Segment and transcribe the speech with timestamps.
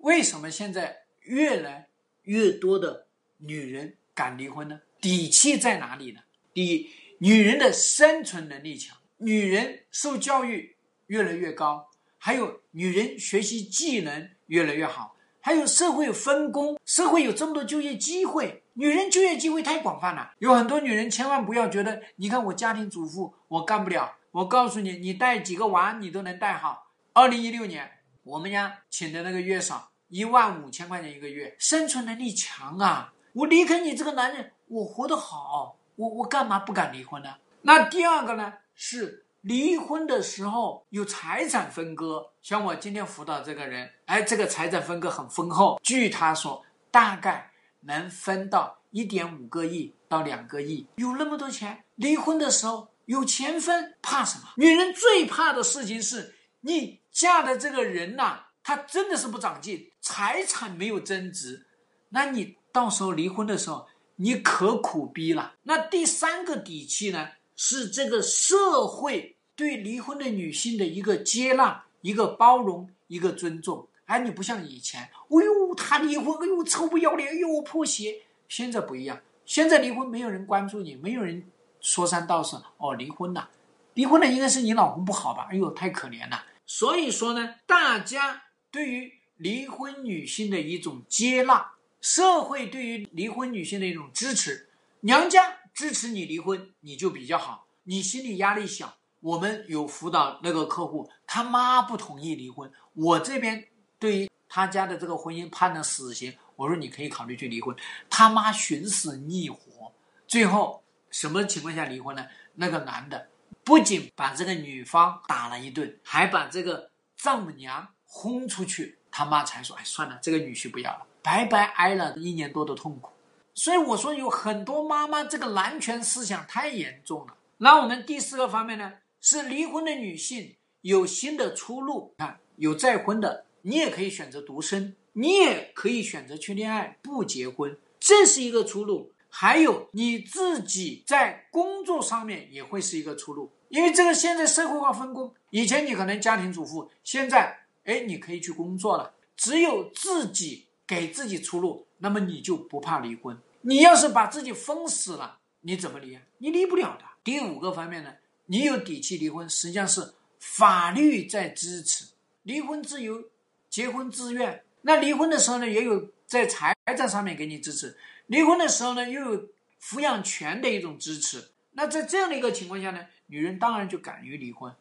[0.00, 1.88] 为什么现在越来
[2.22, 3.06] 越多的
[3.38, 4.80] 女人敢离婚呢？
[5.00, 6.20] 底气在哪里呢？
[6.52, 10.76] 第一，女人的生存能力强，女人受教育
[11.06, 20.32] 越来越高，还有女人学习技能越来越好，还有社会分工，社会有这么多就业机会，女人就业机会太广泛了。
[20.38, 26.90] 有很多女人千万不要觉得，你看我家庭主妇我干不了，我告诉你，你带几个娃你都能带好。
[27.12, 27.90] 二零一六年，
[28.22, 33.12] 我们家请的那个月嫂一万五千块钱一个月，生存能力强啊！
[33.32, 37.34] 我离开你这个男人，我活得好，我我干嘛不敢离婚呢？
[37.62, 47.50] 那第二个呢是离婚的时候有财产分割，像我今天辅导这个人，哎，这个财产分割很丰厚，据他说，大概
[47.80, 54.44] 能分到一点五个亿到两个亿，有那么多钱，离婚的时候有钱分，怕什么？
[54.56, 61.66] 女人最怕的事情是你嫁的这个人呐、他真的是不长进，财产没有增值，
[62.10, 65.54] 那你到时候离婚的时候，你可苦逼了。
[65.62, 73.88] 那第三个底气呢，是这个社会对离婚的女性的一个接纳、一个包容、一个尊重。
[74.06, 78.22] 哎，你不像以前，哎呦，他离婚，哎呦，臭不要脸，哎呦，破鞋。
[78.48, 81.44] 现在不一样，现在离婚没有人关注你，没有人
[81.80, 82.60] 说三道四。
[82.78, 83.48] 哦，离婚了，
[83.94, 85.46] 离婚了，应该是你老公不好吧？
[85.50, 86.44] 哎呦，太可怜了。
[86.72, 98.96] 所以说呢，大家对于离婚女性的一种接纳，社会对于离婚女性的一种支持，娘家支持你离婚，你就比较好，你心理压力小。
[99.18, 103.66] 我们有辅导那个客户，他妈不同意离婚，我这边
[103.98, 107.74] 对于他家的这个婚姻判了死刑，我说你可以考虑去离婚，
[108.08, 109.92] 他妈寻死觅活，
[110.28, 112.24] 最后什么情况下离婚呢？
[112.54, 113.28] 那个男的
[113.64, 123.12] 不仅把这个女方打了一顿，还把这个丈母娘轰出去，他妈才说：“哎，算了，这个女婿不要了，白白挨了一年多的痛苦。”
[123.54, 127.34] 所以我说，有很多妈妈这个男权思想太严重了。
[127.58, 132.14] 那我们第四个方面呢，是离婚的女性有新的出路。
[132.16, 139.12] 看，有再婚的，你也可以选择独身，你也可以选择去恋爱不结婚，这是一个出路。
[139.30, 149.14] 还有你自己在工作上面也会是一个出路，因为这个现在社会化分工，以前你可能家庭主妇，现在哎你可以去工作了。
[149.36, 153.38] 只有自己给自己出路，那么你就不怕离婚。
[153.62, 156.20] 你要是把自己封死了，你怎么离啊？
[156.38, 157.04] 你离不了的。
[157.24, 158.12] 第五个方面呢，
[158.46, 162.04] 你有底气离婚，实际上是法律在支持
[162.42, 163.24] 离婚自由，
[163.70, 164.62] 结婚自愿。
[164.82, 167.98] 那离婚的时候呢，也有在财产上面给你支持。
[168.28, 169.48] 离婚的时候呢，又有
[169.82, 171.50] 抚养权的一种支持。
[171.72, 174.72] 那在这样的一个情况下呢，女人当然就敢于离婚。